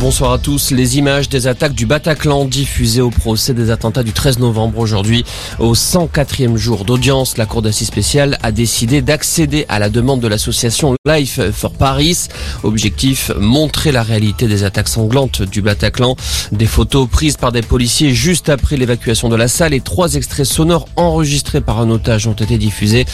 Bonsoir 0.00 0.30
à 0.30 0.38
tous. 0.38 0.70
Les 0.70 0.96
images 0.96 1.28
des 1.28 1.48
attaques 1.48 1.74
du 1.74 1.84
Bataclan 1.84 2.44
diffusées 2.44 3.00
au 3.00 3.10
procès 3.10 3.52
des 3.52 3.72
attentats 3.72 4.04
du 4.04 4.12
13 4.12 4.38
novembre 4.38 4.78
aujourd'hui. 4.78 5.24
Au 5.58 5.74
104e 5.74 6.56
jour 6.56 6.84
d'audience, 6.84 7.36
la 7.36 7.46
Cour 7.46 7.62
d'assises 7.62 7.88
spéciale 7.88 8.38
a 8.44 8.52
décidé 8.52 9.02
d'accéder 9.02 9.66
à 9.68 9.80
la 9.80 9.90
demande 9.90 10.20
de 10.20 10.28
l'association 10.28 10.94
Life 11.04 11.40
for 11.50 11.72
Paris. 11.72 12.28
Objectif, 12.62 13.32
montrer 13.40 13.90
la 13.90 14.04
réalité 14.04 14.46
des 14.46 14.62
attaques 14.62 14.86
sanglantes 14.86 15.42
du 15.42 15.62
Bataclan. 15.62 16.14
Des 16.52 16.66
photos 16.66 17.08
prises 17.08 17.36
par 17.36 17.50
des 17.50 17.62
policiers 17.62 18.14
juste 18.14 18.50
après 18.50 18.76
l'évacuation 18.76 19.28
de 19.28 19.34
la 19.34 19.48
salle 19.48 19.74
et 19.74 19.80
trois 19.80 20.14
extraits 20.14 20.46
sonores 20.46 20.86
enregistrés 20.94 21.60
par 21.60 21.80
un 21.80 21.90
otage 21.90 22.28
ont 22.28 22.34
été 22.34 22.56
diffusés. 22.56 23.04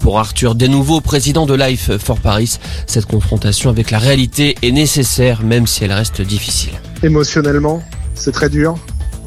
Pour 0.00 0.18
Arthur 0.18 0.54
Desnouveaux, 0.54 1.00
président 1.00 1.46
de 1.46 1.54
Life 1.54 1.96
for 1.96 2.20
Paris, 2.20 2.58
cette 2.86 3.06
confrontation 3.06 3.70
avec 3.70 3.90
la 3.90 3.98
réalité 3.98 4.54
est 4.60 4.72
nécessaire 4.72 5.42
même 5.42 5.66
si 5.66 5.82
elle 5.84 5.92
reste 5.92 6.25
difficile. 6.26 6.72
Émotionnellement, 7.02 7.82
c'est 8.14 8.32
très 8.32 8.48
dur. 8.48 8.78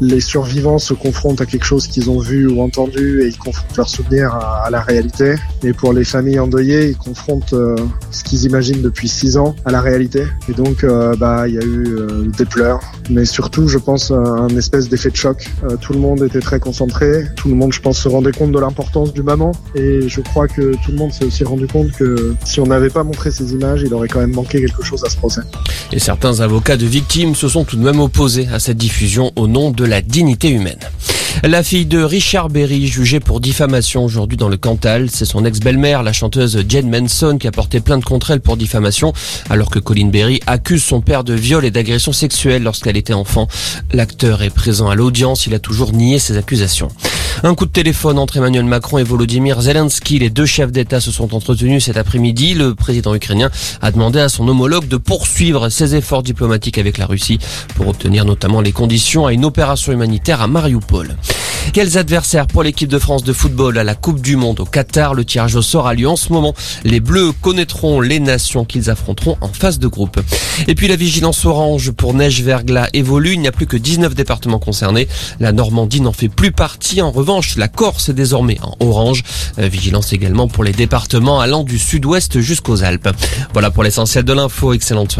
Les 0.02 0.20
survivants 0.20 0.80
se 0.80 0.94
confrontent 0.94 1.42
à 1.42 1.46
quelque 1.46 1.66
chose 1.66 1.88
qu'ils 1.88 2.10
ont 2.10 2.20
vu 2.20 2.48
ou 2.48 2.62
entendu 2.62 3.22
et 3.22 3.28
ils 3.28 3.38
confrontent 3.38 3.78
leurs 3.78 3.90
souvenirs 3.90 4.34
à, 4.34 4.66
à 4.66 4.70
la 4.70 4.82
réalité. 4.82 5.36
Et 5.64 5.74
pour 5.74 5.94
les 5.94 6.04
familles 6.04 6.40
endeuillées, 6.40 6.90
ils 6.90 6.98
confrontent 6.98 7.54
euh, 7.54 7.76
ce 8.12 8.24
qu'ils 8.24 8.44
imaginent 8.46 8.82
depuis 8.82 9.08
six 9.08 9.38
ans 9.38 9.56
à 9.66 9.72
la 9.72 9.82
réalité. 9.82 10.24
Et 10.48 10.54
donc, 10.54 10.84
euh, 10.84 11.16
bah, 11.16 11.48
il 11.48 11.56
y 11.56 11.58
a 11.58 11.64
eu 11.64 11.88
euh, 11.88 12.26
des 12.38 12.46
pleurs, 12.46 12.80
mais 13.10 13.26
surtout, 13.26 13.68
je 13.68 13.78
pense, 13.78 14.12
un 14.12 14.50
espèce 14.50 14.90
d'effet 14.90 15.10
de 15.10 15.16
choc. 15.16 15.50
Euh, 15.64 15.76
tout 15.78 15.94
le 15.94 16.00
monde 16.00 16.24
était 16.24 16.40
très 16.40 16.60
concentré. 16.60 17.26
Tout 17.36 17.50
le 17.50 17.56
monde, 17.56 17.74
je 17.74 17.82
pense, 17.82 18.00
se 18.00 18.08
rendait 18.08 18.32
compte 18.32 18.52
de 18.52 18.60
l'importance 18.60 19.14
du 19.14 19.24
moment. 19.24 19.52
Et 19.76 20.08
je 20.08 20.22
crois 20.22 20.48
que 20.48 20.72
tout 20.84 20.92
le 20.92 20.98
monde 20.98 21.12
s'est 21.12 21.26
aussi 21.26 21.44
rendu 21.44 21.68
compte 21.68 21.92
que 21.92 22.36
si 22.46 22.60
on 22.60 22.68
n'avait 22.68 22.90
pas 22.90 23.04
montré 23.04 23.32
ces 23.32 23.52
images, 23.52 23.82
il 23.86 23.94
aurait 23.94 24.08
quand 24.08 24.20
même 24.20 24.34
manqué 24.34 24.62
quelque 24.62 24.84
chose 24.84 25.04
à 25.04 25.10
ce 25.10 25.18
procès. 25.18 25.42
Et 25.92 26.00
certains 26.00 26.40
avocats 26.40 26.78
de 26.78 26.86
victimes 26.86 27.36
se 27.36 27.48
sont 27.48 27.66
tout 27.66 27.76
de 27.76 27.84
même 27.84 28.00
opposés 28.00 28.48
à 28.54 28.60
cette 28.60 28.78
diffusion 28.78 29.32
au 29.36 29.48
nom 29.48 29.72
de 29.72 29.84
la 29.90 30.02
dignité 30.02 30.50
humaine. 30.50 30.80
La 31.44 31.64
fille 31.64 31.86
de 31.86 32.02
Richard 32.02 32.50
Berry, 32.50 32.86
jugée 32.88 33.20
pour 33.20 33.40
diffamation 33.40 34.06
aujourd'hui 34.06 34.38
dans 34.38 34.50
le 34.50 34.58
Cantal, 34.58 35.10
c'est 35.10 35.26
son 35.26 35.46
ex-belle-mère, 35.46 36.04
la 36.04 36.14
chanteuse 36.14 36.64
Jane 36.68 36.90
Manson, 36.90 37.38
qui 37.40 37.48
a 37.48 37.52
porté 37.52 37.80
plainte 37.80 38.06
contre 38.06 38.32
elle 38.32 38.40
pour 38.40 38.56
diffamation, 38.56 39.14
alors 39.50 39.70
que 39.70 39.80
Colin 39.80 40.08
Berry 40.08 40.42
accuse 40.46 40.84
son 40.84 41.02
père 41.02 41.24
de 41.24 41.34
viol 41.34 41.66
et 41.66 41.72
d'agression 41.72 42.14
sexuelle 42.14 42.64
lorsqu'elle 42.64 42.98
était 42.98 43.14
enfant. 43.14 43.48
L'acteur 43.94 44.44
est 44.44 44.50
présent 44.50 44.90
à 44.90 44.96
l'audience, 44.96 45.48
il 45.48 45.56
a 45.56 45.60
toujours 45.60 45.92
nié 45.92 46.20
ses 46.20 46.38
accusations. 46.38 46.90
Un 47.42 47.56
coup 47.56 47.66
de 47.66 47.72
téléphone 47.72 48.20
entre 48.20 48.36
Emmanuel 48.36 48.66
Macron 48.66 48.98
et 48.98 49.04
Volodymyr 49.04 49.62
Zelensky. 49.62 50.20
Les 50.20 50.30
deux 50.30 50.46
chefs 50.46 50.74
d'État 50.74 51.00
se 51.00 51.10
sont 51.10 51.34
entretenus 51.34 51.86
cet 51.86 51.96
après-midi. 51.96 52.54
Le 52.54 52.76
président 52.76 53.16
ukrainien 53.16 53.50
a 53.82 53.92
demandé 53.92 54.20
à 54.20 54.28
son 54.28 54.46
homologue 54.50 54.90
de 54.90 54.98
poursuivre 54.98 55.70
ses 55.70 55.96
efforts 55.96 56.22
diplomatiques 56.22 56.78
avec 56.78 56.98
la 56.98 57.06
Russie 57.06 57.40
pour 57.76 57.88
obtenir 57.88 58.26
notamment 58.26 58.60
les 58.60 58.74
conditions 58.74 59.26
à 59.26 59.32
une 59.32 59.46
opération 59.46 59.94
humanitaire 59.94 60.42
à 60.42 60.48
Mariupol. 60.48 61.16
Quels 61.74 62.00
adversaires 62.00 62.48
pour 62.48 62.64
l'équipe 62.64 62.90
de 62.90 62.98
France 62.98 63.24
de 63.24 63.32
football 63.32 63.78
à 63.78 63.84
la 63.84 63.94
Coupe 63.94 64.22
du 64.22 64.36
Monde 64.36 64.60
au 64.60 64.66
Qatar 64.66 65.14
Le 65.14 65.24
tirage 65.24 65.56
au 65.56 65.62
sort 65.62 65.88
a 65.88 65.94
lieu 65.94 66.10
en 66.10 66.16
ce 66.16 66.34
moment. 66.34 66.56
Les 66.84 67.00
Bleus 67.00 67.32
connaîtront 67.32 68.02
les 68.02 68.20
nations 68.20 68.66
qu'ils 68.66 68.90
affronteront 68.90 69.38
en 69.42 69.50
phase 69.50 69.78
de 69.78 69.88
groupe. 69.88 70.20
Et 70.68 70.74
puis 70.74 70.88
la 70.88 70.96
vigilance 70.96 71.46
orange 71.46 71.92
pour 71.92 72.14
neige 72.14 72.42
verglas 72.42 72.90
évolue. 72.94 73.34
Il 73.34 73.42
n'y 73.42 73.48
a 73.48 73.52
plus 73.52 73.68
que 73.68 73.78
19 73.78 74.16
départements 74.16 74.58
concernés. 74.60 75.08
La 75.40 75.52
Normandie 75.52 76.02
n'en 76.02 76.12
fait 76.12 76.28
plus 76.28 76.52
partie. 76.52 77.02
En 77.02 77.12
revanche, 77.12 77.56
la 77.56 77.68
Corse 77.68 78.10
est 78.10 78.14
désormais 78.14 78.58
en 78.62 78.76
orange. 78.80 79.24
Euh, 79.60 79.68
vigilance 79.68 80.12
également 80.12 80.48
pour 80.48 80.64
les 80.64 80.72
départements 80.74 81.40
allant 81.40 81.64
du 81.64 81.78
sud-ouest 81.78 82.40
jusqu'aux 82.40 82.84
Alpes. 82.84 83.10
Voilà 83.54 83.70
pour 83.70 83.84
l'essentiel 83.84 84.24
de 84.24 84.34
l'info. 84.34 84.74
Excellente. 84.74 85.18